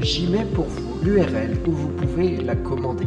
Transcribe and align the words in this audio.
j'y 0.00 0.26
mets 0.26 0.44
pour 0.44 0.66
vous 0.66 0.98
l'URL 1.02 1.58
où 1.66 1.72
vous 1.72 1.88
pouvez 1.88 2.36
la 2.36 2.54
commander. 2.56 3.06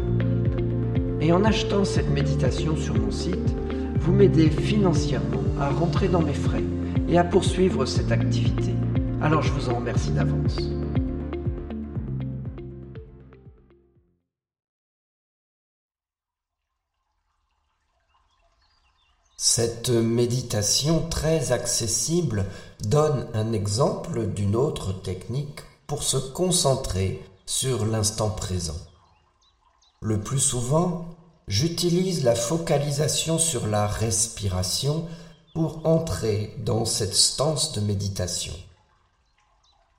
Et 1.22 1.32
en 1.32 1.44
achetant 1.44 1.84
cette 1.84 2.10
méditation 2.10 2.76
sur 2.76 2.96
mon 2.96 3.12
site, 3.12 3.56
vous 4.00 4.14
m'aidez 4.14 4.50
financièrement 4.50 5.44
à 5.60 5.70
rentrer 5.70 6.08
dans 6.08 6.22
mes 6.22 6.34
frais 6.34 6.64
et 7.08 7.18
à 7.18 7.24
poursuivre 7.24 7.86
cette 7.86 8.12
activité. 8.12 8.74
Alors 9.22 9.42
je 9.42 9.52
vous 9.52 9.70
en 9.70 9.76
remercie 9.76 10.12
d'avance. 10.12 10.58
Cette 19.38 19.90
méditation 19.90 21.08
très 21.10 21.52
accessible 21.52 22.46
donne 22.82 23.28
un 23.34 23.52
exemple 23.52 24.28
d'une 24.28 24.56
autre 24.56 24.94
technique 25.02 25.62
pour 25.90 26.04
se 26.04 26.18
concentrer 26.18 27.20
sur 27.48 27.84
l'instant 27.84 28.30
présent. 28.30 28.78
Le 30.02 30.22
plus 30.22 30.40
souvent, 30.40 31.18
j'utilise 31.48 32.24
la 32.24 32.36
focalisation 32.36 33.40
sur 33.40 33.66
la 33.66 33.88
respiration 33.88 35.08
pour 35.56 35.88
entrer 35.88 36.56
dans 36.60 36.86
cette 36.86 37.16
stance 37.16 37.72
de 37.72 37.82
méditation. 37.82 38.54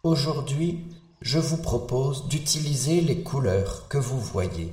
Aujourd'hui, 0.05 0.87
je 1.23 1.41
vous 1.41 1.57
propose 1.57 2.29
d'utiliser 2.29 3.01
les 3.01 3.25
couleurs 3.25 3.89
que 3.89 3.99
vous 3.99 4.21
voyez. 4.21 4.73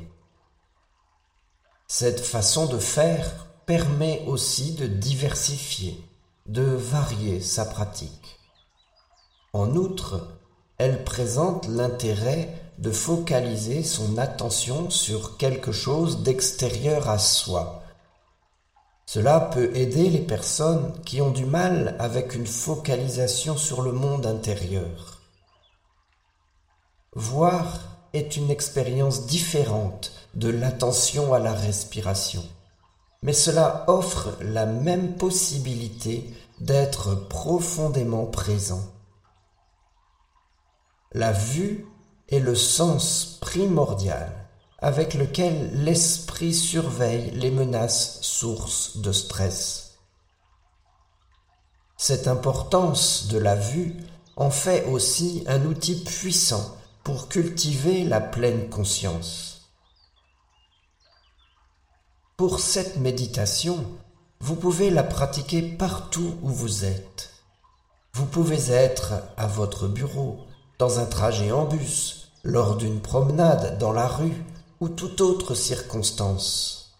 Cette 1.88 2.20
façon 2.20 2.68
de 2.68 2.78
faire 2.78 3.48
permet 3.66 4.24
aussi 4.28 4.76
de 4.76 4.86
diversifier, 4.86 6.00
de 6.46 6.62
varier 6.62 7.42
sa 7.42 7.66
pratique. 7.66 8.38
En 9.52 9.76
outre, 9.76 10.37
elle 10.78 11.04
présente 11.04 11.68
l'intérêt 11.68 12.50
de 12.78 12.92
focaliser 12.92 13.84
son 13.84 14.18
attention 14.18 14.90
sur 14.90 15.38
quelque 15.38 15.72
chose 15.72 16.24
d'extérieur 16.24 17.10
à 17.10 17.18
soi. 17.18 17.84
Cela 19.06 19.40
peut 19.40 19.76
aider 19.76 20.10
les 20.10 20.22
personnes 20.22 20.94
qui 21.06 21.22
ont 21.22 21.32
du 21.32 21.46
mal 21.46 21.96
avec 22.00 22.36
une 22.36 22.46
focalisation 22.46 23.58
sur 23.58 23.82
le 23.82 23.92
monde 23.92 24.26
intérieur. 24.26 25.22
Voir 27.14 27.80
est 28.14 28.38
une 28.38 28.52
expérience 28.52 29.26
différente 29.26 30.12
de 30.36 30.50
l'attention 30.50 31.34
à 31.34 31.40
la 31.40 31.54
respiration 31.54 32.44
mais 33.22 33.34
cela 33.34 33.84
offre 33.88 34.38
la 34.42 34.66
même 34.66 35.16
possibilité 35.16 36.34
d'être 36.60 37.16
profondément 37.28 38.26
présent. 38.26 38.82
La 41.14 41.32
vue 41.32 41.86
est 42.28 42.40
le 42.40 42.56
sens 42.56 43.38
primordial 43.40 44.48
avec 44.80 45.14
lequel 45.14 45.84
l'esprit 45.84 46.54
surveille 46.54 47.32
les 47.32 47.50
menaces 47.50 48.22
sources 48.22 48.98
de 48.98 49.12
stress. 49.12 49.96
Cette 51.98 52.28
importance 52.28 53.28
de 53.28 53.38
la 53.38 53.56
vue 53.56 53.96
en 54.36 54.52
fait 54.52 54.86
aussi 54.86 55.44
un 55.48 55.66
outil 55.66 56.04
puissant 56.04 56.78
pour 57.04 57.28
cultiver 57.28 58.04
la 58.04 58.22
pleine 58.22 58.70
conscience. 58.70 59.72
Pour 62.36 62.60
cette 62.60 62.98
méditation, 62.98 63.84
vous 64.40 64.56
pouvez 64.56 64.92
la 64.92 65.04
pratiquer 65.04 65.64
partout 65.64 66.36
où 66.44 66.50
vous 66.50 66.86
êtes. 66.86 67.32
Vous 68.14 68.26
pouvez 68.26 68.72
être 68.72 69.14
à 69.38 69.48
votre 69.48 69.88
bureau, 69.88 70.47
dans 70.80 71.00
un 71.00 71.06
trajet 71.06 71.52
en 71.52 71.66
bus, 71.66 72.32
lors 72.44 72.78
d'une 72.78 73.02
promenade 73.02 73.78
dans 73.78 73.92
la 73.92 74.08
rue 74.08 74.44
ou 74.80 74.90
toute 74.90 75.22
autre 75.22 75.56
circonstance. 75.56 76.96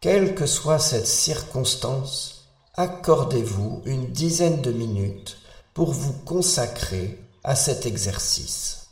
Quelle 0.00 0.34
que 0.34 0.46
soit 0.46 0.78
cette 0.78 1.06
circonstance, 1.06 2.44
accordez-vous 2.74 3.82
une 3.86 4.06
dizaine 4.12 4.60
de 4.60 4.70
minutes 4.70 5.38
pour 5.72 5.92
vous 5.92 6.12
consacrer 6.12 7.18
à 7.42 7.56
cet 7.56 7.86
exercice. 7.86 8.83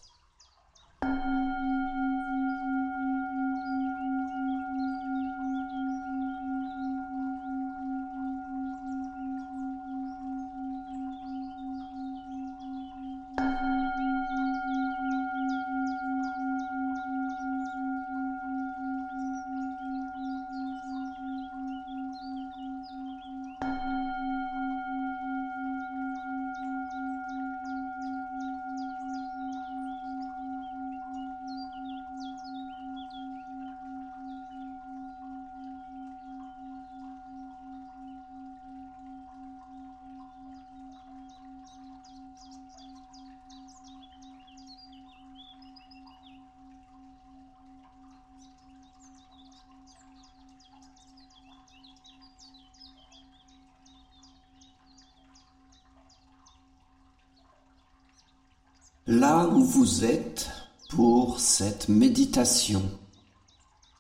là 59.12 59.47
où 59.47 59.62
vous 59.62 60.06
êtes 60.06 60.50
pour 60.88 61.38
cette 61.38 61.91
méditation. 61.91 62.82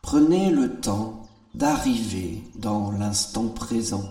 Prenez 0.00 0.48
le 0.48 0.80
temps 0.80 1.28
d'arriver 1.52 2.42
dans 2.54 2.90
l'instant 2.90 3.48
présent. 3.48 4.08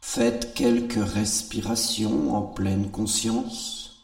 Faites 0.00 0.54
quelques 0.54 0.94
respirations 0.94 2.34
en 2.34 2.40
pleine 2.40 2.90
conscience. 2.90 4.02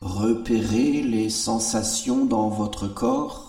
Repérez 0.00 1.02
les 1.02 1.28
sensations 1.28 2.24
dans 2.24 2.48
votre 2.48 2.88
corps. 2.88 3.45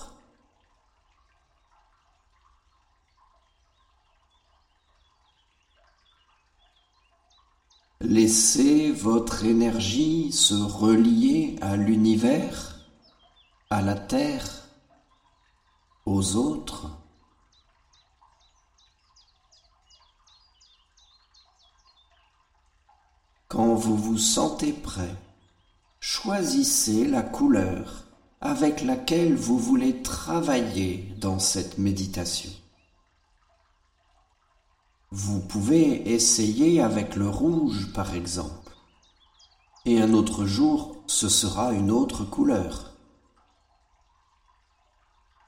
Laissez 7.99 8.91
votre 8.91 9.44
énergie 9.44 10.31
se 10.31 10.53
relier 10.53 11.55
à 11.61 11.75
l'univers, 11.75 12.85
à 13.71 13.81
la 13.81 13.95
terre, 13.95 14.67
aux 16.05 16.35
autres. 16.35 16.91
Quand 23.47 23.73
vous 23.73 23.97
vous 23.97 24.19
sentez 24.19 24.73
prêt, 24.73 25.15
choisissez 25.99 27.03
la 27.07 27.23
couleur 27.23 28.05
avec 28.41 28.83
laquelle 28.83 29.35
vous 29.35 29.57
voulez 29.57 30.03
travailler 30.03 31.15
dans 31.19 31.39
cette 31.39 31.79
méditation. 31.79 32.51
Vous 35.12 35.39
pouvez 35.39 36.12
essayer 36.12 36.81
avec 36.81 37.15
le 37.15 37.30
rouge 37.30 37.94
par 37.94 38.13
exemple, 38.13 38.75
et 39.86 40.01
un 40.01 40.13
autre 40.13 40.45
jour 40.45 40.98
ce 41.07 41.30
sera 41.30 41.71
une 41.71 41.92
autre 41.92 42.25
couleur. 42.25 42.92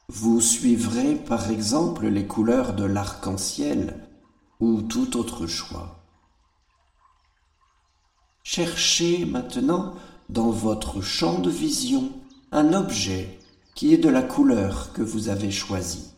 Vous 0.08 0.40
suivrez 0.40 1.16
par 1.16 1.52
exemple 1.52 2.08
les 2.08 2.26
couleurs 2.26 2.74
de 2.74 2.86
l'arc-en-ciel 2.86 4.08
ou 4.62 4.82
tout 4.82 5.18
autre 5.18 5.46
choix. 5.46 6.06
Cherchez 8.44 9.26
maintenant 9.26 9.94
dans 10.30 10.52
votre 10.52 11.02
champ 11.02 11.40
de 11.40 11.50
vision 11.50 12.14
un 12.54 12.72
objet 12.72 13.38
qui 13.76 13.94
est 13.94 13.98
de 13.98 14.10
la 14.10 14.24
couleur 14.24 14.94
que 14.94 15.02
vous 15.02 15.28
avez 15.28 15.52
choisie. 15.52 16.09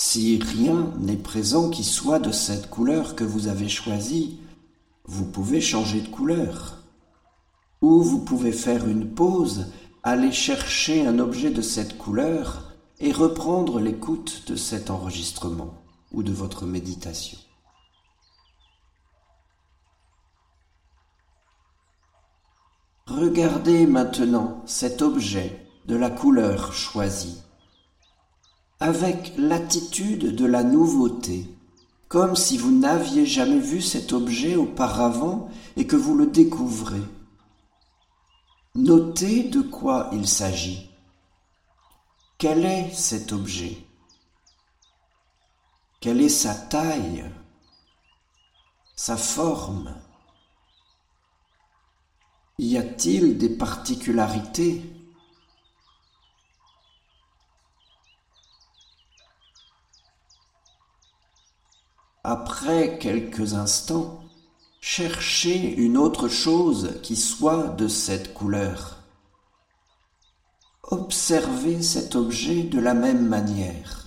Si 0.00 0.38
rien 0.38 0.92
n'est 1.00 1.16
présent 1.16 1.70
qui 1.70 1.82
soit 1.82 2.20
de 2.20 2.30
cette 2.30 2.70
couleur 2.70 3.16
que 3.16 3.24
vous 3.24 3.48
avez 3.48 3.68
choisie, 3.68 4.38
vous 5.06 5.24
pouvez 5.24 5.60
changer 5.60 6.00
de 6.00 6.06
couleur. 6.06 6.84
Ou 7.82 8.04
vous 8.04 8.20
pouvez 8.20 8.52
faire 8.52 8.86
une 8.86 9.12
pause, 9.12 9.72
aller 10.04 10.30
chercher 10.30 11.04
un 11.04 11.18
objet 11.18 11.50
de 11.50 11.62
cette 11.62 11.98
couleur 11.98 12.76
et 13.00 13.10
reprendre 13.10 13.80
l'écoute 13.80 14.44
de 14.46 14.54
cet 14.54 14.90
enregistrement 14.90 15.74
ou 16.12 16.22
de 16.22 16.30
votre 16.30 16.64
méditation. 16.64 17.38
Regardez 23.08 23.88
maintenant 23.88 24.62
cet 24.64 25.02
objet 25.02 25.66
de 25.86 25.96
la 25.96 26.08
couleur 26.08 26.72
choisie, 26.72 27.42
avec 28.80 29.32
l'attitude 29.36 30.34
de 30.36 30.46
la 30.46 30.62
nouveauté, 30.62 31.48
comme 32.08 32.36
si 32.36 32.56
vous 32.56 32.70
n'aviez 32.70 33.26
jamais 33.26 33.58
vu 33.58 33.82
cet 33.82 34.12
objet 34.12 34.56
auparavant 34.56 35.50
et 35.76 35.86
que 35.86 35.96
vous 35.96 36.16
le 36.16 36.26
découvrez. 36.26 37.02
Notez 38.74 39.44
de 39.44 39.60
quoi 39.60 40.08
il 40.12 40.28
s'agit. 40.28 40.88
Quel 42.38 42.64
est 42.64 42.92
cet 42.94 43.32
objet? 43.32 43.78
Quelle 46.00 46.20
est 46.20 46.28
sa 46.28 46.54
taille? 46.54 47.24
Sa 48.94 49.16
forme? 49.16 49.96
Y 52.58 52.76
a-t-il 52.76 53.38
des 53.38 53.48
particularités? 53.48 54.82
Après 62.24 62.98
quelques 62.98 63.54
instants, 63.54 64.24
cherchez 64.80 65.74
une 65.76 65.96
autre 65.96 66.28
chose 66.28 67.00
qui 67.02 67.16
soit 67.16 67.68
de 67.68 67.88
cette 67.88 68.34
couleur. 68.34 68.98
Observez 70.82 71.82
cet 71.82 72.16
objet 72.16 72.62
de 72.62 72.80
la 72.80 72.94
même 72.94 73.26
manière. 73.26 74.06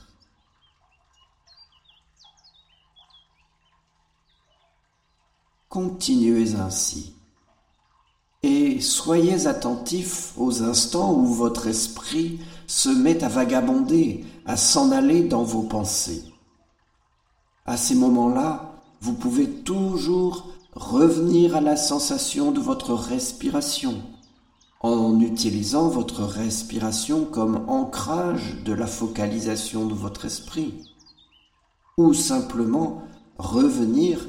Continuez 5.69 6.55
ainsi 6.55 7.15
et 8.43 8.81
soyez 8.81 9.45
attentif 9.45 10.33
aux 10.37 10.63
instants 10.63 11.13
où 11.13 11.27
votre 11.27 11.67
esprit 11.67 12.39
se 12.67 12.89
met 12.89 13.23
à 13.23 13.29
vagabonder, 13.29 14.25
à 14.45 14.57
s'en 14.57 14.91
aller 14.91 15.23
dans 15.23 15.43
vos 15.43 15.63
pensées. 15.63 16.30
À 17.71 17.77
ces 17.77 17.95
moments-là, 17.95 18.73
vous 18.99 19.13
pouvez 19.13 19.49
toujours 19.49 20.49
revenir 20.73 21.55
à 21.55 21.61
la 21.61 21.77
sensation 21.77 22.51
de 22.51 22.59
votre 22.59 22.93
respiration 22.93 24.03
en 24.81 25.21
utilisant 25.21 25.87
votre 25.87 26.23
respiration 26.23 27.23
comme 27.23 27.63
ancrage 27.69 28.61
de 28.65 28.73
la 28.73 28.87
focalisation 28.87 29.85
de 29.85 29.93
votre 29.93 30.25
esprit, 30.25 30.91
ou 31.95 32.13
simplement 32.13 33.03
revenir 33.37 34.19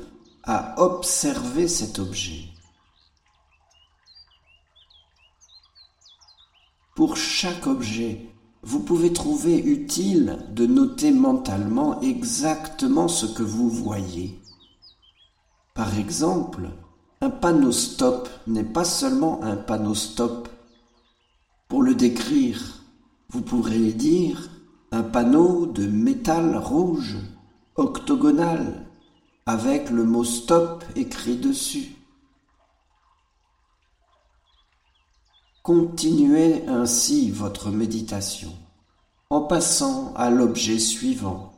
à 0.44 0.80
observer 0.80 1.66
cet 1.66 1.98
objet. 1.98 2.44
Pour 6.94 7.16
chaque 7.16 7.66
objet, 7.66 8.31
vous 8.62 8.80
pouvez 8.80 9.12
trouver 9.12 9.58
utile 9.58 10.38
de 10.50 10.66
noter 10.66 11.10
mentalement 11.10 12.00
exactement 12.00 13.08
ce 13.08 13.26
que 13.26 13.42
vous 13.42 13.68
voyez. 13.68 14.40
Par 15.74 15.98
exemple, 15.98 16.68
un 17.20 17.30
panneau 17.30 17.72
stop 17.72 18.28
n'est 18.46 18.62
pas 18.64 18.84
seulement 18.84 19.42
un 19.42 19.56
panneau 19.56 19.94
stop. 19.94 20.48
Pour 21.68 21.82
le 21.82 21.94
décrire, 21.94 22.84
vous 23.30 23.42
pourrez 23.42 23.92
dire 23.92 24.50
un 24.92 25.02
panneau 25.02 25.66
de 25.66 25.86
métal 25.86 26.56
rouge, 26.56 27.16
octogonal, 27.76 28.86
avec 29.46 29.90
le 29.90 30.04
mot 30.04 30.24
stop 30.24 30.84
écrit 30.94 31.36
dessus. 31.36 31.96
Continuez 35.62 36.66
ainsi 36.66 37.30
votre 37.30 37.70
méditation 37.70 38.52
en 39.32 39.40
passant 39.40 40.12
à 40.14 40.28
l'objet 40.28 40.78
suivant 40.78 41.54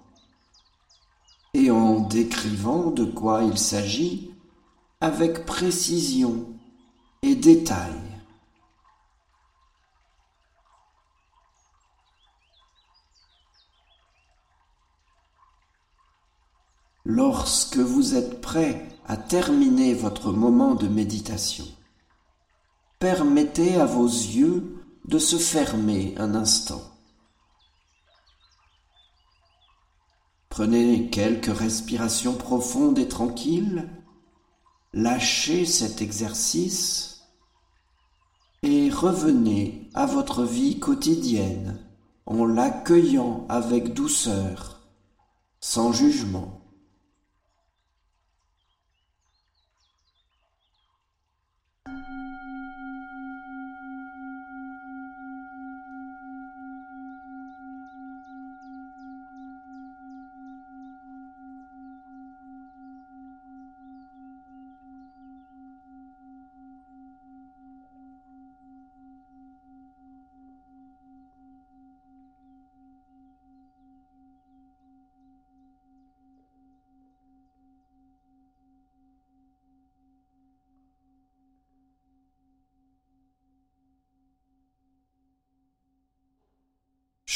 et 1.55 1.73
en 1.73 1.99
décrivant 1.99 2.93
de 2.93 3.05
quoi 3.05 3.43
il 3.43 3.59
s'agit 3.59 4.31
avec 5.01 5.45
précision 5.45 6.47
et 7.23 7.35
détail. 7.35 7.91
Lorsque 17.05 17.79
vous 17.79 18.15
êtes 18.15 18.41
prêt 18.41 18.89
à 19.09 19.17
terminer 19.17 19.95
votre 19.95 20.31
moment 20.31 20.77
de 20.77 20.87
méditation, 20.87 21.67
permettez 23.01 23.75
à 23.75 23.85
vos 23.85 24.07
yeux 24.07 24.77
de 25.07 25.19
se 25.19 25.39
fermer 25.39 26.15
un 26.19 26.37
instant. 26.37 26.94
Prenez 30.57 31.11
quelques 31.11 31.47
respirations 31.47 32.35
profondes 32.35 33.01
et 33.01 33.09
tranquilles, 33.09 33.89
lâchez 34.93 35.67
cet 35.67 36.01
exercice 36.01 37.25
et 38.63 38.89
revenez 38.89 39.91
à 39.95 40.07
votre 40.07 40.45
vie 40.45 40.79
quotidienne 40.79 41.81
en 42.25 42.47
l'accueillant 42.47 43.47
avec 43.49 43.95
douceur, 43.95 44.87
sans 45.59 45.93
jugement. 45.93 46.64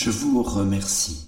Je 0.01 0.11
vous 0.11 0.45
remercie. 0.45 1.27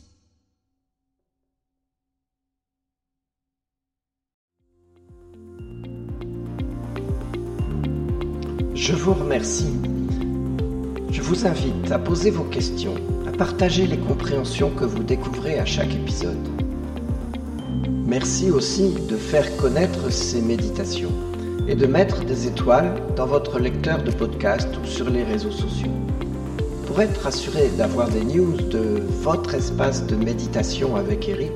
Je 8.76 8.92
vous 8.92 9.12
remercie. 9.12 9.72
Je 11.10 11.20
vous 11.20 11.48
invite 11.48 11.90
à 11.90 11.98
poser 11.98 12.30
vos 12.30 12.44
questions, 12.44 12.94
à 13.26 13.32
partager 13.32 13.88
les 13.88 13.98
compréhensions 13.98 14.70
que 14.70 14.84
vous 14.84 15.02
découvrez 15.02 15.58
à 15.58 15.64
chaque 15.64 15.92
épisode. 15.92 16.48
Merci 18.06 18.52
aussi 18.52 18.94
de 19.08 19.16
faire 19.16 19.56
connaître 19.56 20.12
ces 20.12 20.40
méditations 20.40 21.10
et 21.66 21.74
de 21.74 21.86
mettre 21.86 22.24
des 22.24 22.46
étoiles 22.46 22.94
dans 23.16 23.26
votre 23.26 23.58
lecteur 23.58 24.04
de 24.04 24.12
podcast 24.12 24.68
ou 24.80 24.86
sur 24.86 25.10
les 25.10 25.24
réseaux 25.24 25.50
sociaux. 25.50 25.90
Pour 26.90 27.02
être 27.02 27.24
assuré 27.24 27.68
d'avoir 27.78 28.08
des 28.08 28.24
news 28.24 28.56
de 28.56 29.00
votre 29.22 29.54
espace 29.54 30.04
de 30.08 30.16
méditation 30.16 30.96
avec 30.96 31.28
Eric, 31.28 31.52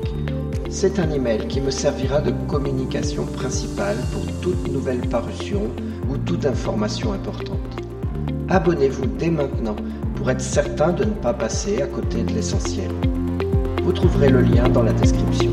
c'est 0.70 1.00
un 1.00 1.10
email 1.10 1.48
qui 1.48 1.60
me 1.60 1.72
servira 1.72 2.20
de 2.20 2.30
communication 2.46 3.26
principale 3.26 3.96
pour 4.12 4.24
toute 4.40 4.70
nouvelle 4.70 5.00
parution 5.08 5.72
ou 6.08 6.18
toute 6.18 6.46
information 6.46 7.12
importante. 7.14 7.58
Abonnez-vous 8.48 9.06
dès 9.06 9.30
maintenant 9.30 9.74
pour 10.14 10.30
être 10.30 10.40
certain 10.40 10.92
de 10.92 11.02
ne 11.02 11.10
pas 11.10 11.34
passer 11.34 11.82
à 11.82 11.88
côté 11.88 12.22
de 12.22 12.32
l'essentiel. 12.32 12.92
Vous 13.82 13.92
trouverez 13.92 14.28
le 14.28 14.40
lien 14.40 14.68
dans 14.68 14.84
la 14.84 14.92
description. 14.92 15.50